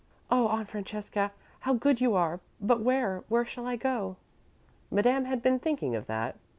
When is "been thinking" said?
5.43-5.95